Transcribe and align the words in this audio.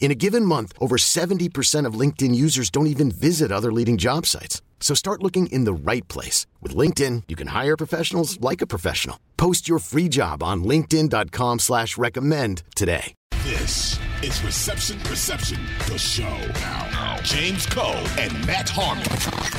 In 0.00 0.12
a 0.12 0.14
given 0.14 0.44
month, 0.44 0.72
over 0.80 0.96
70% 0.96 1.84
of 1.84 1.94
LinkedIn 1.94 2.34
users 2.34 2.70
don't 2.70 2.86
even 2.86 3.10
visit 3.10 3.52
other 3.52 3.72
leading 3.72 3.98
job 3.98 4.24
sites. 4.24 4.62
So 4.80 4.94
start 4.94 5.22
looking 5.22 5.48
in 5.48 5.64
the 5.64 5.72
right 5.74 6.06
place. 6.08 6.46
With 6.62 6.74
LinkedIn, 6.74 7.24
you 7.28 7.36
can 7.36 7.48
hire 7.48 7.76
professionals 7.76 8.40
like 8.40 8.62
a 8.62 8.66
professional. 8.66 9.18
Post 9.36 9.68
your 9.68 9.80
free 9.80 10.08
job 10.08 10.42
on 10.42 10.64
linkedin.com 10.64 11.58
slash 11.58 11.98
recommend 11.98 12.62
today. 12.74 13.12
This 13.42 13.98
is 14.22 14.42
Reception 14.44 15.00
Perception, 15.00 15.58
the 15.88 15.98
show. 15.98 16.36
Now, 16.60 17.18
James 17.22 17.66
Koh 17.66 18.04
and 18.18 18.32
Matt 18.46 18.68
Harmon. 18.68 19.04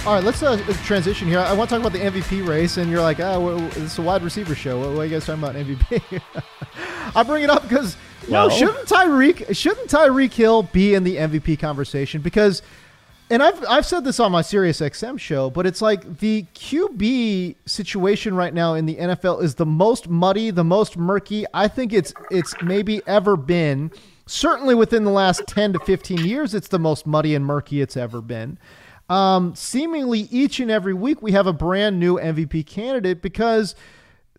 All 0.06 0.14
right, 0.14 0.24
let's 0.24 0.42
uh, 0.42 0.58
transition 0.86 1.28
here. 1.28 1.40
I 1.40 1.54
want 1.54 1.70
to 1.70 1.76
talk 1.76 1.86
about 1.86 1.98
the 1.98 2.06
MVP 2.06 2.48
race, 2.48 2.78
and 2.78 2.90
you're 2.90 3.02
like, 3.02 3.20
oh, 3.20 3.40
well, 3.42 3.58
this 3.58 3.78
is 3.94 4.00
a 4.00 4.02
wide 4.02 4.22
receiver 4.22 4.56
show. 4.56 4.80
What, 4.80 4.90
what 4.92 5.00
are 5.00 5.06
you 5.06 5.12
guys 5.12 5.26
talking 5.26 5.44
about 5.44 5.56
MVP? 5.56 6.22
I 7.16 7.24
bring 7.24 7.44
it 7.44 7.50
up 7.50 7.64
because 7.64 7.98
well, 8.30 8.50
no, 8.50 8.56
shouldn't 8.56 8.88
Tyreek 8.88 9.56
shouldn't 9.56 9.90
Tyreek 9.90 10.34
Hill 10.34 10.64
be 10.64 10.94
in 10.94 11.04
the 11.04 11.18
MVP 11.18 11.60
conversation? 11.60 12.22
Because, 12.22 12.62
and 13.30 13.42
I've 13.42 13.64
I've 13.68 13.86
said 13.86 14.04
this 14.04 14.20
on 14.20 14.32
my 14.32 14.42
Sirius 14.42 14.80
XM 14.82 15.20
show, 15.20 15.50
but 15.50 15.66
it's 15.66 15.82
like 15.82 16.20
the 16.20 16.46
QB 16.56 17.56
situation 17.66 18.36
right 18.36 18.54
now 18.54 18.74
in 18.74 18.86
the 18.86 18.96
NFL 18.96 19.44
is 19.44 19.56
the 19.56 19.66
most 19.66 20.10
muddy, 20.10 20.52
the 20.52 20.64
most 20.64 20.98
murky. 20.98 21.46
I 21.54 21.68
think 21.68 21.94
it's 21.94 22.14
it's 22.32 22.54
maybe 22.62 23.02
ever 23.08 23.36
been. 23.36 23.92
Certainly 24.26 24.76
within 24.76 25.04
the 25.06 25.12
last 25.12 25.42
ten 25.48 25.74
to 25.74 25.80
fifteen 25.80 26.24
years, 26.26 26.54
it's 26.54 26.68
the 26.68 26.80
most 26.80 27.08
muddy 27.08 27.36
and 27.36 27.46
murky 27.46 27.82
it's 27.82 27.98
ever 27.98 28.22
been. 28.22 28.58
Um, 29.10 29.56
seemingly 29.56 30.22
each 30.30 30.60
and 30.60 30.70
every 30.70 30.94
week 30.94 31.22
we 31.24 31.32
have 31.32 31.48
a 31.48 31.54
brand 31.54 32.00
new 32.00 32.20
MVP 32.20 32.68
candidate 32.68 33.24
because 33.24 33.74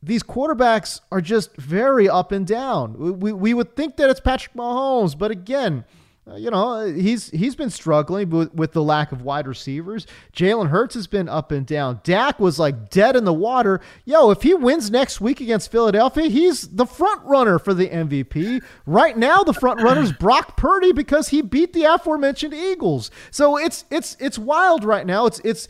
these 0.03 0.23
quarterbacks 0.23 1.01
are 1.13 1.21
just 1.21 1.55
very 1.57 2.09
up 2.09 2.33
and 2.33 2.47
down. 2.47 3.19
We, 3.21 3.33
we 3.33 3.55
would 3.55 3.77
think 3.77 3.97
that 3.97 4.09
it's 4.11 4.21
Patrick 4.21 4.55
Mahomes, 4.55 5.17
but 5.17 5.31
again, 5.31 5.85
uh, 6.31 6.37
you 6.37 6.51
know, 6.51 6.85
he's 6.87 7.31
he's 7.31 7.57
been 7.57 7.71
struggling 7.71 8.29
with, 8.31 8.55
with 8.55 8.73
the 8.73 8.83
lack 8.83 9.11
of 9.11 9.23
wide 9.23 9.47
receivers. 9.47 10.07
Jalen 10.35 10.69
Hurts 10.69 10.95
has 10.95 11.07
been 11.07 11.29
up 11.29 11.51
and 11.51 11.67
down. 11.67 12.01
Dak 12.05 12.39
was 12.39 12.59
like 12.59 12.91
dead 12.91 13.17
in 13.17 13.25
the 13.25 13.33
water. 13.33 13.81
Yo, 14.05 14.31
if 14.31 14.43
he 14.43 14.53
wins 14.55 14.91
next 14.91 15.21
week 15.21 15.41
against 15.41 15.73
Philadelphia, 15.73 16.29
he's 16.29 16.69
the 16.69 16.87
front 16.87 17.25
runner 17.25 17.59
for 17.59 17.73
the 17.73 17.89
MVP. 17.89 18.63
Right 18.87 19.17
now, 19.17 19.43
the 19.43 19.55
front 19.55 19.81
runner 19.83 20.03
is 20.03 20.13
Brock 20.13 20.57
Purdy 20.57 20.93
because 20.93 21.31
he 21.31 21.41
beat 21.41 21.73
the 21.73 21.85
aforementioned 21.85 22.55
Eagles. 22.55 23.11
So 23.31 23.57
it's 23.57 23.87
it's 23.91 24.17
it's 24.21 24.39
wild 24.39 24.85
right 24.85 25.07
now. 25.07 25.27
It's 25.27 25.41
it's 25.41 25.69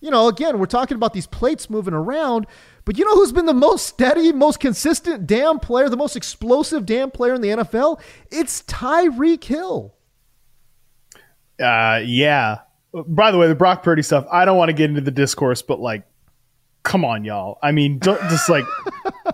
you 0.00 0.10
know, 0.10 0.28
again, 0.28 0.58
we're 0.58 0.66
talking 0.66 0.94
about 0.94 1.12
these 1.12 1.26
plates 1.26 1.68
moving 1.68 1.94
around. 1.94 2.46
But 2.90 2.98
you 2.98 3.04
know 3.04 3.14
who's 3.14 3.30
been 3.30 3.46
the 3.46 3.54
most 3.54 3.86
steady, 3.86 4.32
most 4.32 4.58
consistent 4.58 5.24
damn 5.24 5.60
player, 5.60 5.88
the 5.88 5.96
most 5.96 6.16
explosive 6.16 6.86
damn 6.86 7.12
player 7.12 7.34
in 7.34 7.40
the 7.40 7.50
NFL? 7.50 8.00
It's 8.32 8.62
Tyreek 8.62 9.44
Hill. 9.44 9.94
Uh, 11.62 12.00
yeah. 12.04 12.62
By 12.92 13.30
the 13.30 13.38
way, 13.38 13.46
the 13.46 13.54
Brock 13.54 13.84
Purdy 13.84 14.02
stuff, 14.02 14.26
I 14.28 14.44
don't 14.44 14.58
want 14.58 14.70
to 14.70 14.72
get 14.72 14.90
into 14.90 15.02
the 15.02 15.12
discourse, 15.12 15.62
but 15.62 15.78
like, 15.78 16.02
come 16.82 17.04
on, 17.04 17.22
y'all. 17.22 17.60
I 17.62 17.70
mean, 17.70 18.00
don't 18.00 18.20
just 18.22 18.48
like, 18.48 18.64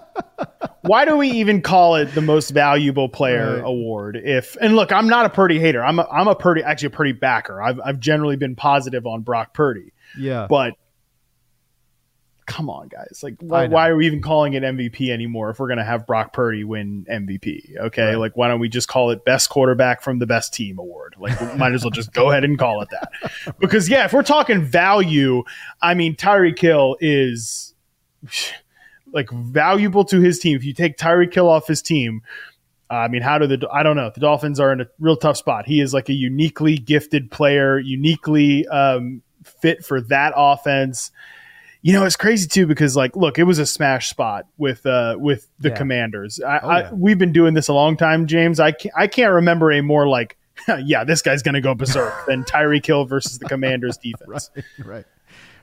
why 0.83 1.07
do 1.07 1.17
we 1.17 1.31
even 1.31 1.63
call 1.63 1.97
it 1.97 2.15
the 2.15 2.21
most 2.21 2.51
valuable 2.51 3.09
player 3.09 3.55
right. 3.55 3.65
award? 3.65 4.21
If 4.23 4.59
and 4.61 4.77
look, 4.77 4.93
I'm 4.93 5.09
not 5.09 5.25
a 5.25 5.31
Purdy 5.31 5.59
hater. 5.59 5.83
I'm 5.83 5.99
a, 5.99 6.07
I'm 6.13 6.29
a 6.29 6.35
Purdy 6.35 6.63
actually 6.63 6.89
a 6.89 6.91
Purdy 6.91 7.13
backer. 7.13 7.63
I've 7.63 7.81
I've 7.83 8.01
generally 8.01 8.37
been 8.37 8.55
positive 8.55 9.07
on 9.07 9.23
Brock 9.23 9.55
Purdy. 9.55 9.95
Yeah, 10.19 10.47
but 10.47 10.75
come 12.47 12.71
on, 12.71 12.89
guys. 12.89 13.21
Like, 13.23 13.35
why, 13.41 13.67
why, 13.67 13.89
are 13.89 13.97
we 13.97 14.07
even 14.07 14.23
calling 14.23 14.55
it 14.55 14.63
MVP 14.63 15.11
anymore 15.11 15.51
if 15.51 15.59
we're 15.59 15.67
going 15.67 15.79
to 15.79 15.85
have 15.85 16.07
Brock 16.07 16.33
Purdy 16.33 16.65
win 16.65 17.05
MVP? 17.11 17.77
Okay. 17.77 18.03
Right. 18.03 18.15
Like, 18.15 18.37
why 18.37 18.49
don't 18.49 18.61
we 18.61 18.69
just 18.69 18.89
call 18.89 19.11
it 19.11 19.25
best 19.25 19.51
quarterback 19.51 20.01
from 20.01 20.19
the 20.19 20.27
best 20.27 20.55
team 20.55 20.79
award? 20.79 21.17
Like, 21.19 21.39
we 21.41 21.59
might 21.59 21.73
as 21.73 21.83
well 21.83 21.91
just 21.91 22.13
go 22.13 22.31
ahead 22.31 22.45
and 22.45 22.59
call 22.59 22.83
it 22.83 22.89
that. 22.91 23.13
Because, 23.59 23.89
yeah, 23.89 24.05
if 24.05 24.13
we're 24.13 24.23
talking 24.23 24.63
value, 24.63 25.43
I 25.83 25.95
mean, 25.95 26.15
Tyreek 26.15 26.59
Hill 26.59 26.97
is 27.01 27.75
like 29.13 29.31
valuable 29.31 30.05
to 30.05 30.21
his 30.21 30.39
team. 30.39 30.57
If 30.57 30.65
you 30.65 30.73
take 30.73 30.97
Tyreek 30.97 31.35
Hill 31.35 31.49
off 31.49 31.67
his 31.67 31.83
team, 31.83 32.23
I 32.89 33.09
mean, 33.09 33.23
how 33.23 33.39
do 33.39 33.47
the 33.47 33.69
I 33.73 33.83
don't 33.83 33.97
know. 33.97 34.11
The 34.15 34.21
Dolphins 34.21 34.61
are 34.61 34.73
in 34.73 34.81
a 34.81 34.87
real 35.01 35.17
tough 35.17 35.37
spot. 35.37 35.67
He 35.67 35.81
is 35.81 35.93
like 35.93 36.09
a 36.09 36.13
uniquely 36.13 36.77
gifted 36.77 37.31
player, 37.31 37.79
uniquely 37.79 38.67
um, 38.69 39.23
fit 39.43 39.85
for 39.85 40.01
that 40.03 40.33
offense 40.37 41.11
you 41.87 41.93
know, 41.93 42.05
it's 42.05 42.17
crazy 42.17 42.49
too 42.49 42.67
because 42.67 42.97
like, 42.97 43.15
look, 43.15 43.39
it 43.39 43.45
was 43.45 43.61
a 43.61 43.65
smash 43.65 44.11
spot 44.11 44.47
with 44.59 44.85
uh 44.87 45.15
with 45.21 45.49
the 45.61 45.69
yeah. 45.69 45.77
Commanders. 45.77 46.41
I, 46.41 46.59
oh, 46.59 46.69
yeah. 46.69 46.89
I, 46.89 46.93
we've 46.93 47.17
been 47.17 47.31
doing 47.31 47.55
this 47.55 47.69
a 47.69 47.73
long 47.73 47.97
time, 47.97 48.27
James. 48.27 48.59
I 48.59 48.73
can't, 48.73 48.93
I 48.99 49.07
can't 49.07 49.35
remember 49.35 49.71
a 49.71 49.81
more 49.83 50.09
like, 50.09 50.37
yeah, 50.85 51.05
this 51.05 51.23
guy's 51.23 51.45
gonna 51.45 51.61
go 51.61 51.77
berserk 51.77 52.13
than 52.27 52.43
Tyreek 52.43 52.85
Hill 52.85 53.05
versus 53.05 53.39
the 53.39 53.45
Commanders 53.45 53.99
defense. 54.03 54.51
right, 54.57 54.65
right, 54.85 54.89
right. 54.89 55.05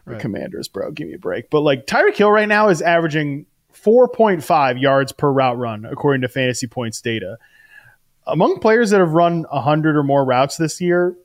The 0.06 0.16
Commanders, 0.16 0.70
bro, 0.70 0.92
give 0.92 1.10
me 1.10 1.16
a 1.16 1.20
break. 1.20 1.50
But 1.50 1.60
like 1.60 1.88
Tyreek 1.88 2.16
Hill 2.16 2.32
right 2.32 2.48
now 2.48 2.70
is 2.70 2.82
averaging 2.82 3.46
4.5 3.74 4.82
yards 4.82 5.12
per 5.12 5.30
route 5.30 5.58
run 5.58 5.84
according 5.84 6.22
to 6.22 6.30
Fantasy 6.30 6.68
Points 6.68 7.02
data. 7.02 7.38
Among 8.26 8.62
players 8.62 8.92
that 8.92 9.02
have 9.02 9.12
run 9.12 9.44
100 9.52 9.98
or 9.98 10.04
more 10.04 10.24
routes 10.24 10.56
this 10.56 10.80
year, 10.80 11.18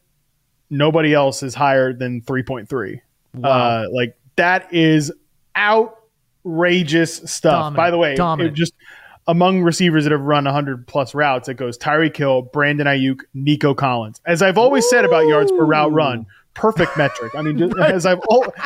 nobody 0.71 1.15
else 1.15 1.45
is 1.45 1.55
higher 1.55 1.93
than 1.93 2.21
3.3. 2.23 3.01
Wow. 3.35 3.51
Uh, 3.51 3.89
like 3.93 4.18
that 4.39 4.73
is 4.73 5.13
outrageous 5.57 7.17
stuff. 7.31 7.53
Dominant. 7.53 7.77
By 7.77 7.91
the 7.91 7.99
way, 7.99 8.17
just 8.51 8.73
among 9.27 9.63
receivers 9.63 10.05
that 10.05 10.13
have 10.13 10.23
run 10.23 10.45
100 10.45 10.87
plus 10.87 11.15
routes, 11.15 11.49
it 11.49 11.55
goes 11.55 11.77
Tyreek 11.77 12.17
Hill, 12.17 12.43
Brandon 12.43 12.87
Aiyuk, 12.87 13.21
Nico 13.35 13.75
Collins. 13.75 14.21
As 14.27 14.41
I've 14.41 14.59
always 14.59 14.85
Ooh. 14.87 14.89
said 14.89 15.05
about 15.05 15.27
yards 15.27 15.53
per 15.53 15.65
route 15.65 15.93
run, 15.93 16.27
perfect 16.55 16.97
metric. 16.97 17.35
I 17.35 17.43
mean, 17.43 17.79
as 17.81 18.07
I've 18.07 18.21
always. 18.29 18.51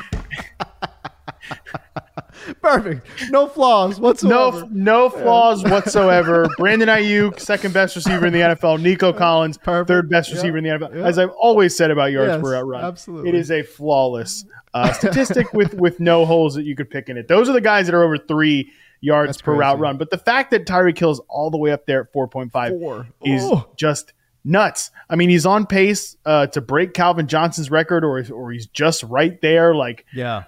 Perfect. 2.63 3.07
No 3.31 3.47
flaws 3.47 4.01
whatsoever. 4.01 4.61
No, 4.61 4.69
no 4.71 5.11
flaws 5.11 5.63
whatsoever. 5.65 6.49
Brandon 6.59 6.89
Aiyuk, 6.89 7.41
second 7.41 7.75
best 7.75 7.97
receiver 7.97 8.27
in 8.27 8.33
the 8.33 8.41
NFL. 8.41 8.81
Nico 8.81 9.13
Collins, 9.13 9.59
Perfect. 9.59 9.89
third 9.89 10.11
best 10.11 10.31
receiver 10.31 10.59
yep. 10.59 10.75
in 10.75 10.81
the 10.81 10.87
NFL. 10.87 10.97
Yep. 10.97 11.07
As 11.07 11.19
I've 11.19 11.31
always 11.31 11.77
said 11.77 11.91
about 11.91 12.13
yards 12.13 12.33
yes, 12.33 12.43
per 12.43 12.53
route 12.53 12.67
run, 12.67 12.85
absolutely. 12.85 13.31
it 13.31 13.35
is 13.35 13.51
a 13.51 13.63
flawless 13.63 14.45
uh, 14.75 14.93
statistic 14.93 15.53
with 15.53 15.75
with 15.75 16.01
no 16.01 16.25
holes 16.25 16.55
that 16.55 16.65
you 16.65 16.75
could 16.75 16.91
pick 16.91 17.09
in 17.09 17.17
it. 17.17 17.29
Those 17.29 17.49
are 17.49 17.53
the 17.53 17.61
guys 17.61 17.87
that 17.87 17.95
are 17.95 18.03
over 18.03 18.19
three 18.19 18.71
yards 19.01 19.29
That's 19.29 19.43
per 19.43 19.53
crazy. 19.53 19.61
route 19.61 19.79
run. 19.79 19.99
But 19.99 20.11
the 20.11 20.19
fact 20.19 20.51
that 20.53 20.67
Tyreek 20.67 20.99
Hill's 20.99 21.21
all 21.29 21.51
the 21.51 21.59
way 21.59 21.73
up 21.73 21.87
there 21.87 22.03
at 22.03 22.13
4.5 22.13 22.81
Four. 22.81 23.09
is 23.25 23.43
oh. 23.45 23.69
just 23.77 24.13
nuts. 24.45 24.91
I 25.11 25.17
mean, 25.17 25.29
he's 25.29 25.47
on 25.47 25.67
pace 25.67 26.17
uh, 26.25 26.47
to 26.49 26.61
break 26.61 26.95
Calvin 26.95 27.27
Johnson's 27.27 27.71
record, 27.71 28.05
or 28.05 28.25
or 28.33 28.53
he's 28.53 28.67
just 28.67 29.03
right 29.05 29.41
there. 29.41 29.75
Like, 29.75 30.07
yeah, 30.15 30.45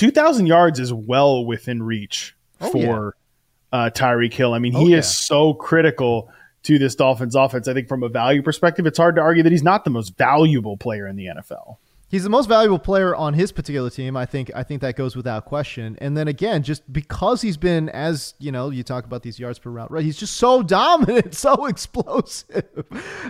2,000 0.00 0.46
yards 0.46 0.80
is 0.80 0.94
well 0.94 1.44
within 1.44 1.82
reach 1.82 2.34
oh, 2.62 2.72
for 2.72 3.16
yeah. 3.70 3.78
uh, 3.78 3.90
Tyreek 3.90 4.32
Hill. 4.32 4.54
I 4.54 4.58
mean, 4.58 4.74
oh, 4.74 4.80
he 4.80 4.92
yeah. 4.92 4.96
is 4.96 5.14
so 5.14 5.52
critical 5.52 6.30
to 6.62 6.78
this 6.78 6.94
Dolphins 6.94 7.34
offense. 7.34 7.68
I 7.68 7.74
think 7.74 7.86
from 7.86 8.02
a 8.02 8.08
value 8.08 8.42
perspective, 8.42 8.86
it's 8.86 8.96
hard 8.96 9.16
to 9.16 9.20
argue 9.20 9.42
that 9.42 9.52
he's 9.52 9.62
not 9.62 9.84
the 9.84 9.90
most 9.90 10.16
valuable 10.16 10.78
player 10.78 11.06
in 11.06 11.16
the 11.16 11.26
NFL. 11.26 11.76
He's 12.08 12.24
the 12.24 12.30
most 12.30 12.48
valuable 12.48 12.78
player 12.78 13.14
on 13.14 13.34
his 13.34 13.52
particular 13.52 13.90
team. 13.90 14.16
I 14.16 14.24
think. 14.24 14.50
I 14.54 14.62
think 14.62 14.80
that 14.80 14.96
goes 14.96 15.14
without 15.14 15.44
question. 15.44 15.98
And 16.00 16.16
then 16.16 16.28
again, 16.28 16.62
just 16.62 16.90
because 16.90 17.42
he's 17.42 17.58
been 17.58 17.90
as 17.90 18.32
you 18.38 18.50
know, 18.50 18.70
you 18.70 18.82
talk 18.82 19.04
about 19.04 19.22
these 19.22 19.38
yards 19.38 19.58
per 19.58 19.68
route, 19.68 19.90
right? 19.90 20.02
He's 20.02 20.16
just 20.16 20.38
so 20.38 20.62
dominant, 20.64 21.34
so 21.34 21.66
explosive. 21.66 22.86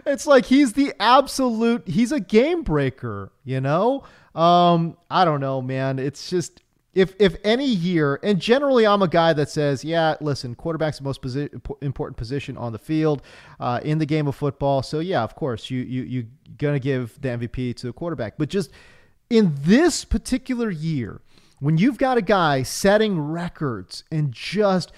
It's 0.07 0.25
like 0.25 0.47
he's 0.47 0.75
the 0.75 0.95
absolute. 1.01 1.89
He's 1.89 2.13
a 2.13 2.21
game 2.21 2.63
breaker. 2.63 3.33
You 3.45 3.61
know. 3.61 4.05
Um, 4.35 4.97
I 5.11 5.25
don't 5.25 5.41
know, 5.41 5.61
man. 5.61 5.99
It's 5.99 6.31
just 6.31 6.63
if 6.95 7.15
if 7.19 7.37
any 7.45 7.67
year, 7.67 8.19
and 8.23 8.41
generally 8.41 8.87
I'm 8.87 9.03
a 9.03 9.09
guy 9.09 9.33
that 9.33 9.49
says, 9.49 9.85
yeah, 9.85 10.17
listen, 10.21 10.55
quarterback's 10.55 10.99
the 10.99 11.05
most 11.05 11.23
posi- 11.23 11.61
important 11.83 12.17
position 12.17 12.57
on 12.57 12.73
the 12.73 12.79
field 12.79 13.23
uh, 13.59 13.81
in 13.83 13.99
the 13.99 14.07
game 14.07 14.27
of 14.27 14.35
football. 14.35 14.83
So 14.83 15.01
yeah, 15.01 15.23
of 15.23 15.35
course 15.35 15.71
you 15.71 15.83
you 15.83 16.03
you 16.03 16.27
gonna 16.59 16.81
give 16.81 17.21
the 17.21 17.29
MVP 17.29 17.77
to 17.77 17.87
the 17.87 17.93
quarterback, 17.93 18.39
but 18.39 18.49
just 18.49 18.71
in 19.29 19.53
this 19.61 20.05
particular 20.05 20.71
year, 20.71 21.21
when 21.61 21.79
you've 21.79 21.99
got 21.99 22.19
a 22.19 22.23
guy 22.23 22.63
setting 22.65 23.21
records 23.21 24.05
and 24.11 24.33
just 24.33 24.93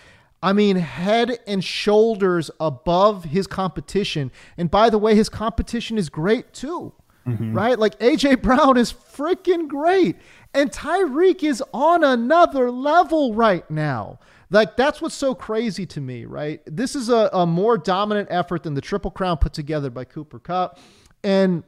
I 0.45 0.53
mean, 0.53 0.77
head 0.77 1.39
and 1.47 1.63
shoulders 1.63 2.51
above 2.59 3.25
his 3.27 3.47
competition. 3.47 4.33
And 4.57 4.71
by 4.71 4.91
the 4.91 4.99
way, 4.99 5.15
his 5.15 5.29
competition 5.29 5.99
is 5.99 6.09
great 6.09 6.53
too, 6.53 6.95
mm-hmm. 7.27 7.55
right? 7.55 7.79
Like 7.79 7.99
AJ 7.99 8.43
Brown 8.43 8.77
is 8.77 8.93
freaking 8.93 9.69
great. 9.69 10.17
And 10.55 10.71
Tyreek 10.71 11.43
is 11.43 11.63
on 11.73 12.05
another 12.05 12.71
level 12.71 13.35
right 13.35 13.69
now. 13.71 14.19
Like, 14.51 14.77
that's 14.77 15.01
what's 15.01 15.15
so 15.15 15.35
crazy 15.35 15.87
to 15.87 16.01
me, 16.01 16.27
right? 16.27 16.61
This 16.67 16.95
is 16.95 17.09
a, 17.09 17.31
a 17.33 17.47
more 17.47 17.79
dominant 17.79 18.29
effort 18.31 18.65
than 18.65 18.75
the 18.75 18.83
Triple 18.83 19.11
Crown 19.11 19.39
put 19.39 19.55
together 19.55 19.89
by 19.89 20.05
Cooper 20.05 20.39
Kupp. 20.39 20.79
And 21.25 21.65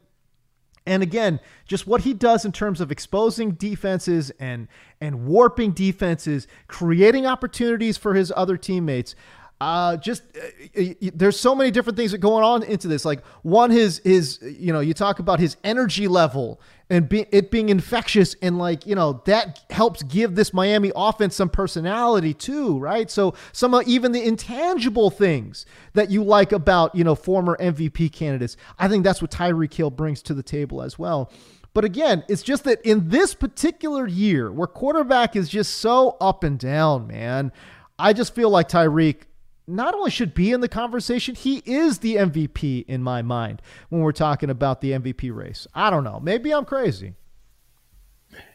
and 0.87 1.03
again, 1.03 1.41
just 1.67 1.87
what 1.87 2.03
he 2.03 2.12
does 2.12 2.45
in 2.45 2.53
terms 2.53 2.83
of 2.83 2.93
exposing 2.93 3.53
defenses 3.53 4.31
and 4.39 4.69
and 5.01 5.27
warping 5.27 5.73
defenses, 5.73 6.47
creating 6.69 7.25
opportunities 7.25 7.97
for 7.97 8.12
his 8.12 8.31
other 8.37 8.59
teammates. 8.59 9.15
Uh, 9.61 9.97
just 9.97 10.23
uh, 10.37 10.83
there's 11.15 11.39
so 11.39 11.55
many 11.55 11.71
different 11.71 11.97
things 11.97 12.12
that 12.12 12.19
going 12.19 12.45
on 12.45 12.62
into 12.65 12.89
this. 12.89 13.05
Like 13.05 13.25
one, 13.43 13.71
his 13.71 13.99
his 14.05 14.41
you 14.43 14.73
know 14.73 14.81
you 14.81 14.95
talk 14.95 15.21
about 15.21 15.39
his 15.39 15.56
energy 15.62 16.09
level 16.09 16.61
and 16.91 17.09
be, 17.09 17.27
it 17.31 17.51
being 17.51 17.69
infectious 17.69 18.35
and 18.43 18.59
like 18.59 18.87
you 18.87 18.95
know 18.95 19.23
that 19.27 19.61
helps 19.71 20.03
give 20.03 20.35
this 20.35 20.53
Miami 20.53 20.91
offense 20.95 21.37
some 21.37 21.49
personality 21.49 22.35
too, 22.35 22.79
right? 22.79 23.11
So 23.11 23.35
some 23.53 23.75
of 23.75 23.87
even 23.87 24.12
the 24.12 24.23
intangible 24.23 25.11
things 25.11 25.67
that 25.95 26.11
you 26.11 26.25
like 26.25 26.53
about 26.53 26.95
you 26.95 27.05
know 27.05 27.15
former 27.15 27.56
MVP 27.59 28.12
candidates, 28.12 28.56
I 28.79 28.89
think 28.89 29.05
that's 29.05 29.23
what 29.23 29.31
Tyreek 29.31 29.73
Hill 29.73 29.91
brings 29.91 30.21
to 30.23 30.35
the 30.35 30.43
table 30.43 30.83
as 30.83 30.99
well. 30.99 31.31
But 31.75 31.85
again, 31.85 32.25
it's 32.29 32.43
just 32.43 32.65
that 32.65 32.81
in 32.83 33.09
this 33.09 33.35
particular 33.35 34.06
year 34.06 34.53
where 34.53 34.67
quarterback 34.67 35.37
is 35.37 35.49
just 35.49 35.79
so 35.79 36.17
up 36.21 36.45
and 36.45 36.59
down, 36.59 37.06
man, 37.06 37.51
I 37.99 38.12
just 38.12 38.35
feel 38.35 38.51
like 38.51 38.69
Tyreek 38.69 39.23
not 39.66 39.94
only 39.94 40.11
should 40.11 40.34
be 40.34 40.52
in 40.52 40.61
the 40.61 40.69
conversation, 40.69 41.34
he 41.34 41.62
is 41.64 41.99
the 41.99 42.16
MVP 42.16 42.84
in 42.87 43.02
my 43.02 43.22
mind 43.22 43.62
when 43.88 44.02
we're 44.02 44.12
talking 44.12 44.50
about 44.50 44.81
the 44.81 44.93
MVP 44.93 45.34
race. 45.34 45.66
I 45.75 45.90
don't 45.90 46.05
know. 46.05 46.20
Maybe 46.20 46.52
I'm 46.52 46.64
crazy. 46.64 47.14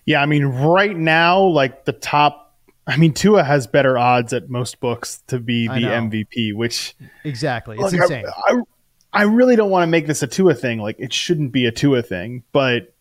Yeah, 0.06 0.22
I 0.22 0.26
mean, 0.26 0.46
right 0.46 0.96
now, 0.96 1.42
like 1.42 1.86
the 1.86 1.94
top, 1.94 2.56
I 2.86 2.98
mean, 2.98 3.14
Tua 3.14 3.44
has 3.44 3.68
better 3.68 3.98
odds 3.98 4.34
at 4.34 4.50
most 4.50 4.80
books 4.80 5.24
to 5.28 5.40
be 5.40 5.68
the 5.68 5.74
MVP, 5.74 6.54
which 6.54 6.96
exactly 7.24 7.78
it's 7.78 7.94
look, 7.94 8.02
insane. 8.02 8.26
I, 8.28 8.54
I, 8.54 9.22
I 9.22 9.24
really 9.24 9.56
don't 9.56 9.70
want 9.70 9.84
to 9.84 9.88
make 9.88 10.08
this 10.08 10.22
a 10.22 10.28
Tua 10.28 10.54
thing. 10.54 10.80
Like, 10.80 11.00
it 11.00 11.14
shouldn't 11.14 11.52
be 11.52 11.66
a 11.66 11.72
Tua 11.72 12.02
thing, 12.02 12.44
but 12.52 12.94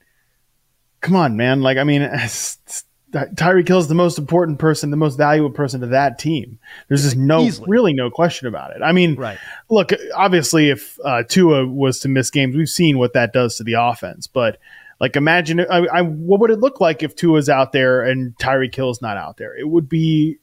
come 1.00 1.16
on, 1.16 1.36
man. 1.36 1.62
Like, 1.62 1.78
I 1.78 1.84
mean, 1.84 2.02
Tyreek 2.02 2.84
Hill 3.12 3.78
is 3.78 3.88
the 3.88 3.94
most 3.94 4.18
important 4.18 4.58
person, 4.58 4.90
the 4.90 4.96
most 4.96 5.16
valuable 5.16 5.50
person 5.50 5.80
to 5.80 5.86
that 5.88 6.18
team. 6.18 6.58
There's 6.88 7.04
just 7.04 7.16
no, 7.16 7.42
Easily. 7.42 7.66
really 7.68 7.92
no 7.92 8.10
question 8.10 8.48
about 8.48 8.74
it. 8.76 8.82
I 8.82 8.92
mean, 8.92 9.14
right. 9.16 9.38
look, 9.70 9.90
obviously, 10.14 10.70
if 10.70 10.98
uh, 11.04 11.22
Tua 11.22 11.66
was 11.66 12.00
to 12.00 12.08
miss 12.08 12.30
games, 12.30 12.56
we've 12.56 12.68
seen 12.68 12.98
what 12.98 13.14
that 13.14 13.32
does 13.32 13.56
to 13.56 13.64
the 13.64 13.74
offense. 13.74 14.26
But 14.26 14.58
like, 15.00 15.16
imagine, 15.16 15.60
I, 15.60 15.86
I, 15.86 16.02
what 16.02 16.40
would 16.40 16.50
it 16.50 16.60
look 16.60 16.80
like 16.80 17.02
if 17.02 17.16
Tua's 17.16 17.48
out 17.48 17.72
there 17.72 18.02
and 18.02 18.36
Tyreek 18.36 18.74
Hill's 18.74 19.00
not 19.00 19.16
out 19.16 19.36
there? 19.36 19.56
It 19.56 19.68
would 19.68 19.88
be 19.88 20.38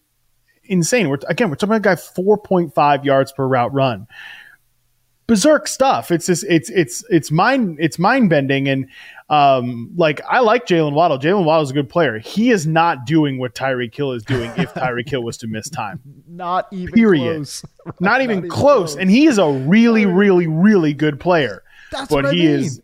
insane. 0.63 1.09
We're 1.09 1.19
again, 1.27 1.49
we're 1.49 1.55
talking 1.55 1.75
about 1.75 1.93
a 1.93 1.95
guy 1.95 2.01
4.5 2.01 3.05
yards 3.05 3.31
per 3.31 3.47
route 3.47 3.73
run 3.73 4.07
berserk 5.27 5.67
stuff. 5.67 6.11
It's 6.11 6.27
just 6.27 6.43
it's 6.47 6.69
it's 6.69 7.03
it's 7.09 7.31
mind 7.31 7.77
it's 7.79 7.97
mind 7.97 8.29
bending 8.29 8.67
and 8.67 8.87
um 9.29 9.91
like 9.95 10.21
I 10.29 10.39
like 10.39 10.67
Jalen 10.67 10.93
Waddle. 10.93 11.17
Jalen 11.17 11.45
Waddle 11.45 11.63
is 11.63 11.71
a 11.71 11.73
good 11.73 11.89
player. 11.89 12.19
He 12.19 12.51
is 12.51 12.67
not 12.67 13.05
doing 13.05 13.39
what 13.39 13.55
Tyreek 13.55 13.93
Hill 13.95 14.11
is 14.11 14.23
doing 14.23 14.51
if 14.57 14.73
Tyreek 14.73 15.09
Hill 15.09 15.23
was 15.23 15.37
to 15.37 15.47
miss 15.47 15.69
time. 15.69 15.99
Not 16.27 16.67
even 16.71 16.93
period. 16.93 17.35
Close. 17.35 17.65
Not, 17.85 18.01
not, 18.01 18.21
even, 18.21 18.37
even 18.39 18.49
close. 18.49 18.93
close. 18.93 18.95
And 18.95 19.09
he 19.09 19.25
is 19.25 19.37
a 19.37 19.49
really 19.49 20.05
really 20.05 20.47
really 20.47 20.93
good 20.93 21.19
player. 21.19 21.63
That's 21.91 22.09
but 22.09 22.25
what 22.25 22.33
he 22.33 22.41
mean. 22.41 22.59
is 22.59 22.81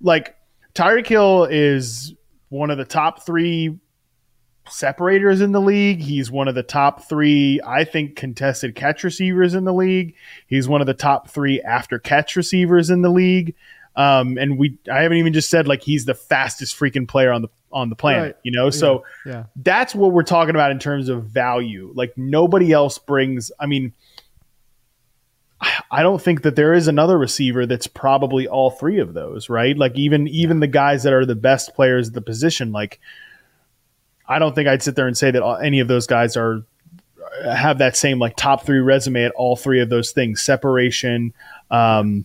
like 0.00 0.36
Tyreek 0.74 1.06
Hill 1.06 1.44
is 1.44 2.14
one 2.48 2.70
of 2.70 2.78
the 2.78 2.84
top 2.84 3.26
three 3.26 3.78
separators 4.68 5.40
in 5.40 5.52
the 5.52 5.60
league. 5.60 6.00
He's 6.00 6.30
one 6.30 6.48
of 6.48 6.54
the 6.54 6.62
top 6.62 7.08
three, 7.08 7.60
I 7.66 7.84
think, 7.84 8.16
contested 8.16 8.74
catch 8.74 9.04
receivers 9.04 9.54
in 9.54 9.64
the 9.64 9.72
league. 9.72 10.14
He's 10.46 10.68
one 10.68 10.80
of 10.80 10.86
the 10.86 10.94
top 10.94 11.28
three 11.28 11.60
after 11.60 11.98
catch 11.98 12.36
receivers 12.36 12.90
in 12.90 13.02
the 13.02 13.10
league. 13.10 13.54
Um, 13.96 14.38
and 14.38 14.58
we, 14.58 14.78
I 14.90 15.02
haven't 15.02 15.18
even 15.18 15.32
just 15.32 15.50
said 15.50 15.68
like 15.68 15.82
he's 15.82 16.04
the 16.04 16.14
fastest 16.14 16.76
freaking 16.78 17.06
player 17.06 17.32
on 17.32 17.42
the 17.42 17.48
on 17.72 17.90
the 17.90 17.96
planet, 17.96 18.22
right. 18.22 18.36
you 18.42 18.52
know. 18.52 18.70
So 18.70 19.04
yeah. 19.26 19.32
yeah. 19.32 19.44
that's 19.56 19.94
what 19.94 20.12
we're 20.12 20.22
talking 20.22 20.54
about 20.54 20.70
in 20.70 20.78
terms 20.78 21.08
of 21.08 21.24
value. 21.24 21.92
Like 21.94 22.16
nobody 22.16 22.72
else 22.72 22.98
brings. 22.98 23.52
I 23.58 23.66
mean. 23.66 23.92
I 25.90 26.02
don't 26.02 26.20
think 26.20 26.42
that 26.42 26.56
there 26.56 26.74
is 26.74 26.88
another 26.88 27.16
receiver 27.16 27.64
that's 27.64 27.86
probably 27.86 28.46
all 28.46 28.70
three 28.70 28.98
of 28.98 29.14
those, 29.14 29.48
right? 29.48 29.74
Like 29.78 29.96
even 29.96 30.28
even 30.28 30.60
the 30.60 30.66
guys 30.66 31.04
that 31.04 31.14
are 31.14 31.24
the 31.24 31.36
best 31.36 31.74
players 31.74 32.08
at 32.08 32.14
the 32.14 32.20
position, 32.20 32.70
like 32.70 33.00
I 34.26 34.38
don't 34.38 34.54
think 34.54 34.68
I'd 34.68 34.82
sit 34.82 34.96
there 34.96 35.06
and 35.06 35.16
say 35.16 35.30
that 35.30 35.42
any 35.62 35.80
of 35.80 35.88
those 35.88 36.06
guys 36.06 36.36
are 36.36 36.64
have 37.44 37.78
that 37.78 37.96
same 37.96 38.18
like 38.18 38.36
top 38.36 38.64
three 38.64 38.78
resume 38.78 39.24
at 39.24 39.32
all 39.32 39.56
three 39.56 39.80
of 39.80 39.90
those 39.90 40.12
things: 40.12 40.42
separation, 40.42 41.34
um, 41.70 42.24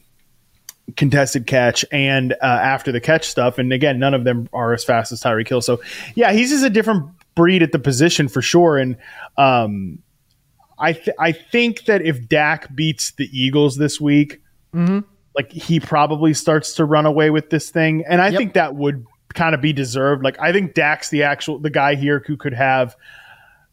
contested 0.96 1.48
catch, 1.48 1.84
and 1.92 2.34
uh, 2.34 2.46
after 2.46 2.92
the 2.92 3.01
catch 3.01 3.28
stuff. 3.28 3.57
And 3.57 3.74
again, 3.74 4.00
none 4.00 4.13
of 4.13 4.24
them 4.24 4.50
are 4.54 4.74
as 4.74 4.84
fast 4.84 5.12
as 5.12 5.22
Tyreek 5.22 5.48
Hill. 5.48 5.62
So 5.62 5.81
yeah, 6.16 6.31
he's 6.31 6.50
just 6.50 6.63
a 6.63 6.69
different 6.69 7.10
breed 7.36 7.63
at 7.63 7.72
the 7.72 7.80
position 7.80 8.28
for 8.28 8.42
sure. 8.42 8.78
And 8.78 8.98
um, 9.38 10.00
I 10.78 10.94
th- 10.94 11.16
I 11.19 11.31
think 11.31 11.86
that 11.86 12.02
if 12.02 12.28
Dak 12.28 12.74
beats 12.74 13.12
the 13.12 13.30
Eagles 13.31 13.78
this 13.78 14.00
week. 14.00 14.42
Mm-hmm. 14.74 15.00
Like 15.36 15.52
he 15.52 15.80
probably 15.80 16.34
starts 16.34 16.74
to 16.75 16.86
run 16.86 17.06
away 17.06 17.30
with 17.30 17.50
this 17.50 17.69
thing, 17.69 18.04
and 18.10 18.19
I 18.22 18.30
yep. 18.30 18.38
think 18.38 18.54
that 18.54 18.75
would 18.75 19.06
kind 19.34 19.56
of 19.56 19.62
be 19.62 19.74
deserved. 19.74 20.24
Like 20.24 20.40
I 20.40 20.52
think 20.52 20.74
Dak's 20.74 21.10
the 21.10 21.24
actual 21.24 21.60
the 21.60 21.70
guy 21.70 21.96
here 21.96 22.24
who 22.26 22.38
could 22.38 22.54
have 22.54 22.96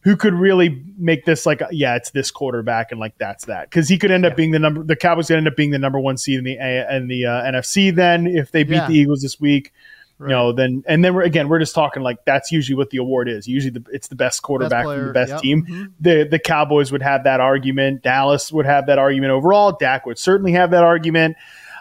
who 0.07 0.17
could 0.17 0.35
really 0.35 0.85
make 0.97 1.25
this 1.25 1.47
like 1.47 1.61
yeah 1.73 1.97
it's 1.97 2.11
this 2.11 2.31
quarterback 2.31 2.93
and 2.93 3.01
like 3.01 3.19
that's 3.19 3.47
that 3.47 3.69
because 3.69 3.89
he 3.89 3.99
could 3.99 4.13
end 4.13 4.25
up 4.25 4.37
being 4.37 4.53
the 4.53 4.59
number 4.59 4.85
the 4.85 4.95
Cowboys 4.95 5.27
could 5.27 5.37
end 5.37 5.49
up 5.49 5.57
being 5.57 5.73
the 5.73 5.81
number 5.81 5.99
one 5.99 6.17
seed 6.17 6.39
in 6.39 6.45
the 6.45 6.57
in 6.95 7.09
the 7.09 7.27
uh, 7.27 7.43
NFC 7.43 7.93
then 7.95 8.27
if 8.27 8.53
they 8.53 8.63
beat 8.63 8.77
yeah. 8.77 8.87
the 8.87 8.95
Eagles 8.95 9.21
this 9.21 9.41
week. 9.41 9.73
Right. 10.19 10.31
You 10.31 10.35
know, 10.37 10.53
then 10.53 10.83
and 10.87 11.05
then 11.05 11.13
we're 11.15 11.25
again 11.25 11.49
we're 11.49 11.59
just 11.59 11.75
talking 11.75 12.03
like 12.03 12.25
that's 12.25 12.51
usually 12.51 12.77
what 12.77 12.89
the 12.89 12.99
award 12.99 13.29
is. 13.29 13.47
Usually 13.47 13.73
the, 13.73 13.85
it's 13.93 14.09
the 14.09 14.15
best 14.15 14.43
quarterback 14.43 14.87
best 14.87 14.97
from 14.97 15.07
the 15.09 15.13
best 15.13 15.31
yep. 15.33 15.41
team. 15.43 15.67
Mm-hmm. 15.67 15.85
The 16.01 16.29
the 16.31 16.39
Cowboys 16.39 16.91
would 16.91 17.03
have 17.03 17.25
that 17.25 17.41
argument. 17.41 18.03
Dallas 18.03 18.51
would 18.51 18.65
have 18.65 18.87
that 18.87 18.99
argument 18.99 19.33
overall. 19.33 19.73
Dak 19.73 20.07
would 20.07 20.19
certainly 20.19 20.53
have 20.53 20.71
that 20.71 20.85
argument. 20.85 21.37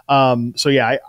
Um, 0.10 0.53
so 0.58 0.67
yeah, 0.67 0.86
I 0.86 1.00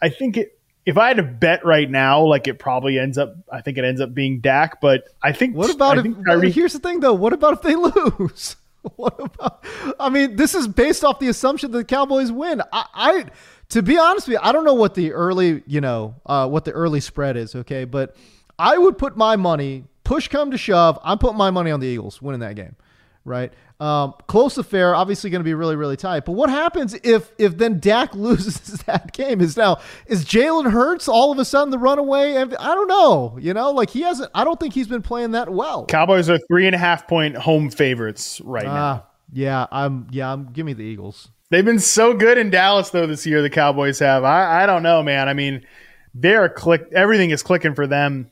I 0.00 0.08
think 0.08 0.38
it 0.38 0.58
if 0.86 0.98
I 0.98 1.08
had 1.08 1.16
to 1.16 1.22
bet 1.22 1.64
right 1.64 1.90
now, 1.90 2.22
like 2.22 2.46
it 2.46 2.58
probably 2.58 2.98
ends 2.98 3.16
up, 3.16 3.34
I 3.50 3.62
think 3.62 3.78
it 3.78 3.84
ends 3.84 4.00
up 4.00 4.12
being 4.12 4.40
Dak. 4.40 4.80
But 4.80 5.08
I 5.22 5.32
think 5.32 5.56
what 5.56 5.70
about 5.70 5.98
if? 5.98 6.04
Tyreek, 6.04 6.52
here's 6.52 6.72
the 6.72 6.78
thing, 6.78 7.00
though. 7.00 7.14
What 7.14 7.32
about 7.32 7.54
if 7.54 7.62
they 7.62 7.74
lose? 8.20 8.56
what 8.96 9.18
about? 9.18 9.64
I 9.98 10.10
mean, 10.10 10.36
this 10.36 10.54
is 10.54 10.68
based 10.68 11.04
off 11.04 11.18
the 11.18 11.28
assumption 11.28 11.70
that 11.72 11.78
the 11.78 11.84
Cowboys 11.84 12.30
win. 12.30 12.60
I, 12.72 12.86
I 12.94 13.24
to 13.70 13.82
be 13.82 13.96
honest 13.98 14.28
with 14.28 14.34
you, 14.34 14.40
I 14.42 14.52
don't 14.52 14.64
know 14.64 14.74
what 14.74 14.94
the 14.94 15.12
early, 15.12 15.62
you 15.66 15.80
know, 15.80 16.16
uh, 16.26 16.48
what 16.48 16.64
the 16.66 16.72
early 16.72 17.00
spread 17.00 17.36
is. 17.36 17.54
Okay, 17.54 17.84
but 17.84 18.14
I 18.58 18.76
would 18.76 18.98
put 18.98 19.16
my 19.16 19.36
money. 19.36 19.84
Push 20.04 20.28
come 20.28 20.50
to 20.50 20.58
shove, 20.58 20.98
I'm 21.02 21.16
putting 21.16 21.38
my 21.38 21.50
money 21.50 21.70
on 21.70 21.80
the 21.80 21.86
Eagles 21.86 22.20
winning 22.20 22.40
that 22.40 22.56
game 22.56 22.76
right? 23.24 23.52
Um, 23.80 24.14
close 24.28 24.56
affair, 24.56 24.94
obviously 24.94 25.30
going 25.30 25.40
to 25.40 25.44
be 25.44 25.54
really, 25.54 25.76
really 25.76 25.96
tight. 25.96 26.24
But 26.24 26.32
what 26.32 26.48
happens 26.48 26.94
if 27.02 27.32
if 27.38 27.58
then 27.58 27.80
Dak 27.80 28.14
loses 28.14 28.80
that 28.84 29.12
game? 29.12 29.40
Is 29.40 29.56
now 29.56 29.80
is 30.06 30.24
Jalen 30.24 30.70
Hurts 30.70 31.08
all 31.08 31.32
of 31.32 31.38
a 31.38 31.44
sudden 31.44 31.70
the 31.70 31.78
runaway? 31.78 32.36
I 32.36 32.44
don't 32.44 32.88
know. 32.88 33.36
You 33.40 33.54
know, 33.54 33.72
like 33.72 33.90
he 33.90 34.02
hasn't. 34.02 34.30
I 34.34 34.44
don't 34.44 34.60
think 34.60 34.74
he's 34.74 34.88
been 34.88 35.02
playing 35.02 35.32
that 35.32 35.50
well. 35.50 35.86
Cowboys 35.86 36.30
are 36.30 36.38
three 36.38 36.66
and 36.66 36.74
a 36.74 36.78
half 36.78 37.08
point 37.08 37.36
home 37.36 37.70
favorites 37.70 38.40
right 38.44 38.66
uh, 38.66 38.74
now. 38.74 39.06
Yeah, 39.32 39.66
I'm. 39.72 40.06
Yeah, 40.10 40.32
I'm. 40.32 40.52
Give 40.52 40.64
me 40.64 40.72
the 40.72 40.84
Eagles. 40.84 41.30
They've 41.50 41.64
been 41.64 41.80
so 41.80 42.14
good 42.14 42.38
in 42.38 42.50
Dallas 42.50 42.90
though 42.90 43.06
this 43.06 43.26
year. 43.26 43.42
The 43.42 43.50
Cowboys 43.50 43.98
have. 43.98 44.24
I 44.24 44.62
I 44.62 44.66
don't 44.66 44.82
know, 44.82 45.02
man. 45.02 45.28
I 45.28 45.34
mean, 45.34 45.66
they're 46.14 46.48
click. 46.48 46.86
Everything 46.92 47.30
is 47.30 47.42
clicking 47.42 47.74
for 47.74 47.86
them 47.86 48.30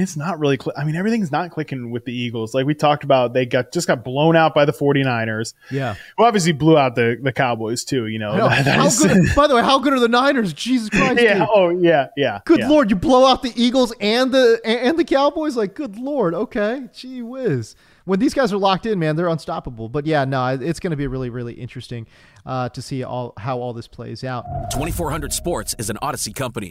it's 0.00 0.16
not 0.16 0.38
really 0.38 0.58
cl- 0.60 0.74
i 0.76 0.84
mean 0.84 0.96
everything's 0.96 1.30
not 1.32 1.50
clicking 1.50 1.90
with 1.90 2.04
the 2.04 2.12
eagles. 2.12 2.54
Like 2.54 2.66
we 2.66 2.74
talked 2.74 3.04
about 3.04 3.32
they 3.34 3.46
got 3.46 3.72
just 3.72 3.86
got 3.86 4.04
blown 4.04 4.36
out 4.36 4.54
by 4.54 4.64
the 4.64 4.72
49ers 4.72 5.54
yeah. 5.70 5.94
well 6.16 6.26
obviously 6.26 6.52
blew 6.52 6.76
out 6.76 6.94
the, 6.94 7.18
the 7.22 7.32
cowboys 7.32 7.84
too 7.84 8.06
you 8.06 8.18
know, 8.18 8.36
know. 8.36 8.48
That, 8.58 8.66
how 8.66 8.90
good, 8.90 9.28
by 9.36 9.46
the 9.46 9.54
way 9.54 9.62
how 9.62 9.78
good 9.78 9.92
are 9.92 10.00
the 10.00 10.08
niners? 10.08 10.52
Jesus 10.52 10.90
christ 10.90 11.20
yeah 11.20 11.38
dude. 11.38 11.48
oh 11.50 11.70
yeah 11.70 12.08
yeah 12.16 12.40
good 12.44 12.60
yeah. 12.60 12.68
lord 12.68 12.90
you 12.90 12.96
blow 12.96 13.26
out 13.26 13.42
the 13.42 13.52
eagles 13.54 13.92
and 14.00 14.32
the 14.32 14.60
and 14.64 14.98
the 14.98 15.04
cowboys? 15.04 15.56
Like 15.56 15.74
good 15.74 15.96
lord 15.96 16.34
okay. 16.34 16.88
Gee 16.92 17.22
whiz. 17.22 17.76
When 18.04 18.20
these 18.20 18.32
guys 18.32 18.52
are 18.52 18.58
locked 18.58 18.86
in 18.86 18.98
man 18.98 19.16
they're 19.16 19.28
unstoppable. 19.28 19.88
But 19.88 20.06
yeah 20.06 20.24
no 20.24 20.46
it's 20.48 20.80
going 20.80 20.90
to 20.92 20.96
be 20.96 21.06
really 21.06 21.30
really 21.30 21.54
interesting 21.54 22.06
uh, 22.46 22.68
to 22.70 22.82
see 22.82 23.04
all 23.04 23.34
how 23.36 23.58
all 23.58 23.72
this 23.72 23.86
plays 23.86 24.24
out. 24.24 24.44
2400 24.72 25.32
sports 25.32 25.74
is 25.78 25.90
an 25.90 25.98
Audacy 26.02 26.34
company 26.34 26.70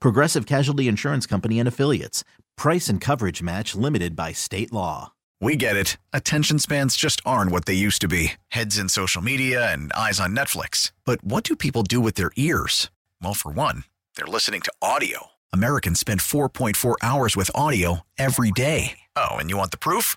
Progressive 0.00 0.46
Casualty 0.46 0.88
Insurance 0.88 1.26
Company 1.26 1.58
and 1.58 1.68
Affiliates. 1.68 2.24
Price 2.56 2.88
and 2.88 3.00
coverage 3.00 3.42
match 3.42 3.74
limited 3.74 4.16
by 4.16 4.32
state 4.32 4.72
law. 4.72 5.12
We 5.40 5.56
get 5.56 5.76
it. 5.76 5.98
Attention 6.12 6.58
spans 6.58 6.96
just 6.96 7.20
aren't 7.26 7.50
what 7.50 7.66
they 7.66 7.74
used 7.74 8.00
to 8.00 8.08
be 8.08 8.32
heads 8.48 8.78
in 8.78 8.88
social 8.88 9.20
media 9.20 9.70
and 9.72 9.92
eyes 9.92 10.18
on 10.18 10.34
Netflix. 10.34 10.92
But 11.04 11.22
what 11.22 11.44
do 11.44 11.54
people 11.54 11.82
do 11.82 12.00
with 12.00 12.14
their 12.14 12.32
ears? 12.36 12.90
Well, 13.22 13.34
for 13.34 13.50
one, 13.52 13.84
they're 14.16 14.26
listening 14.26 14.62
to 14.62 14.72
audio. 14.80 15.32
Americans 15.52 16.00
spend 16.00 16.20
4.4 16.20 16.94
hours 17.02 17.36
with 17.36 17.50
audio 17.54 18.00
every 18.16 18.52
day. 18.52 19.00
Oh, 19.16 19.36
and 19.36 19.50
you 19.50 19.58
want 19.58 19.70
the 19.70 19.76
proof? 19.76 20.16